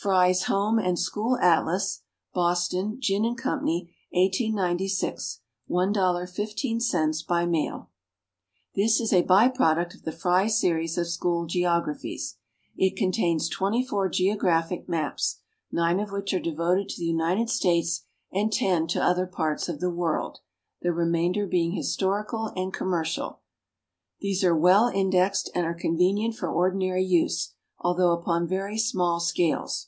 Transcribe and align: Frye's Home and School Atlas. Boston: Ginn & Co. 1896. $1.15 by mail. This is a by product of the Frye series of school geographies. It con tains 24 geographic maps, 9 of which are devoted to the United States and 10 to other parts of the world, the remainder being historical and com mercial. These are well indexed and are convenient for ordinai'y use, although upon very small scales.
Frye's 0.00 0.44
Home 0.44 0.78
and 0.78 0.96
School 0.96 1.36
Atlas. 1.38 2.02
Boston: 2.32 2.98
Ginn 3.00 3.34
& 3.34 3.34
Co. 3.34 3.50
1896. 3.56 5.40
$1.15 5.68 7.26
by 7.26 7.44
mail. 7.44 7.90
This 8.76 9.00
is 9.00 9.12
a 9.12 9.22
by 9.22 9.48
product 9.48 9.96
of 9.96 10.02
the 10.04 10.12
Frye 10.12 10.46
series 10.46 10.96
of 10.98 11.08
school 11.08 11.46
geographies. 11.46 12.36
It 12.76 12.96
con 12.96 13.10
tains 13.10 13.50
24 13.50 14.08
geographic 14.10 14.88
maps, 14.88 15.40
9 15.72 15.98
of 15.98 16.12
which 16.12 16.32
are 16.32 16.38
devoted 16.38 16.88
to 16.90 17.00
the 17.00 17.04
United 17.04 17.50
States 17.50 18.02
and 18.30 18.52
10 18.52 18.86
to 18.88 19.02
other 19.02 19.26
parts 19.26 19.68
of 19.68 19.80
the 19.80 19.90
world, 19.90 20.38
the 20.80 20.92
remainder 20.92 21.44
being 21.44 21.72
historical 21.72 22.52
and 22.54 22.72
com 22.72 22.86
mercial. 22.86 23.38
These 24.20 24.44
are 24.44 24.56
well 24.56 24.86
indexed 24.86 25.50
and 25.56 25.66
are 25.66 25.74
convenient 25.74 26.36
for 26.36 26.46
ordinai'y 26.50 27.04
use, 27.04 27.54
although 27.80 28.10
upon 28.10 28.44
very 28.48 28.76
small 28.76 29.20
scales. 29.20 29.86